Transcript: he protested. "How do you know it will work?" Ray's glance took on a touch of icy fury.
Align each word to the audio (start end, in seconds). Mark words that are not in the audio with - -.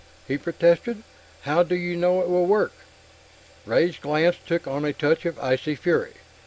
he 0.27 0.35
protested. 0.35 1.03
"How 1.41 1.61
do 1.61 1.75
you 1.75 1.95
know 1.95 2.21
it 2.21 2.27
will 2.27 2.47
work?" 2.47 2.71
Ray's 3.67 3.99
glance 3.99 4.37
took 4.47 4.65
on 4.65 4.83
a 4.83 4.93
touch 4.93 5.27
of 5.27 5.37
icy 5.37 5.75
fury. 5.75 6.13